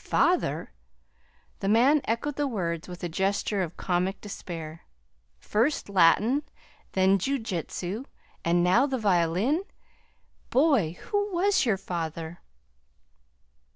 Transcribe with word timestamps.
"'Father'!" 0.00 0.70
The 1.58 1.66
man 1.68 2.02
echoed 2.04 2.36
the 2.36 2.46
word 2.46 2.86
with 2.86 3.02
a 3.02 3.08
gesture 3.08 3.62
of 3.64 3.76
comic 3.76 4.20
despair. 4.20 4.82
"First 5.40 5.88
Latin, 5.88 6.44
then 6.92 7.18
jiujitsu, 7.18 8.04
and 8.44 8.62
now 8.62 8.86
the 8.86 8.96
violin! 8.96 9.62
Boy, 10.50 10.92
who 11.08 11.32
was 11.34 11.66
your 11.66 11.78
father?" 11.78 12.38